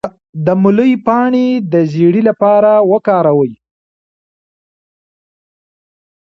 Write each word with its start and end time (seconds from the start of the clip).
د 0.45 0.47
مولی 0.61 0.91
پاڼې 1.05 1.47
د 1.71 1.73
زیړي 1.91 2.21
لپاره 2.29 2.71
وکاروئ 2.91 3.53